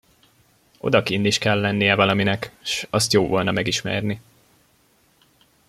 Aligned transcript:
Odakinn 0.77 1.25
is 1.27 1.37
kell 1.37 1.59
lennie 1.59 1.95
valaminek, 1.95 2.51
s 2.63 2.87
azt 2.89 3.13
jó 3.13 3.27
volna 3.27 3.51
megismerni! 3.51 4.21